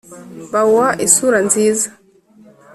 bawuha 0.51 0.89
isura 1.05 1.39
nziza. 1.47 1.87